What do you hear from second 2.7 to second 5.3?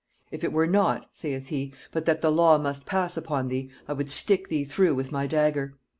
pass upon thee, I would stick thee through with my